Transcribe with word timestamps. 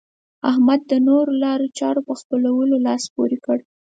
احمد 0.49 0.81
د 0.91 0.93
نورو 1.07 1.31
لارو 1.43 1.67
چارو 1.79 2.01
په 2.07 2.13
خپلولو 2.21 2.75
لاس 2.85 3.03
پورې 3.15 3.37
کړ. 3.45 3.57